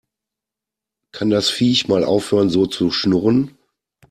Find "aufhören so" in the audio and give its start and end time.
2.03-2.65